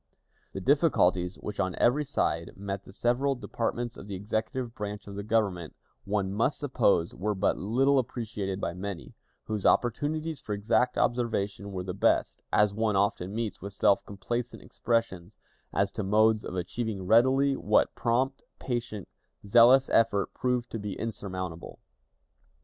The 0.53 0.61
difficulties 0.61 1.35
which 1.35 1.59
on 1.59 1.75
every 1.75 2.05
side 2.05 2.53
met 2.55 2.85
the 2.85 2.91
several 2.91 3.35
departments 3.35 3.97
of 3.97 4.07
the 4.07 4.15
executive 4.15 4.73
branch 4.73 5.05
of 5.05 5.13
the 5.13 5.21
Government 5.21 5.75
one 6.05 6.33
must 6.33 6.57
suppose 6.57 7.13
were 7.13 7.35
but 7.35 7.55
little 7.59 7.99
appreciated 7.99 8.59
by 8.59 8.73
many, 8.73 9.13
whose 9.43 9.63
opportunities 9.63 10.41
for 10.41 10.53
exact 10.53 10.97
observation 10.97 11.71
were 11.71 11.83
the 11.83 11.93
best, 11.93 12.41
as 12.51 12.73
one 12.73 12.95
often 12.95 13.35
meets 13.35 13.61
with 13.61 13.73
self 13.73 14.03
complacent 14.03 14.63
expressions 14.63 15.37
as 15.71 15.91
to 15.91 16.01
modes 16.01 16.43
of 16.43 16.55
achieving 16.55 17.05
readily 17.05 17.55
what 17.55 17.93
prompt, 17.93 18.41
patient, 18.57 19.07
zealous 19.45 19.87
effort 19.91 20.33
proved 20.33 20.71
to 20.71 20.79
be 20.79 20.93
insurmountable. 20.97 21.77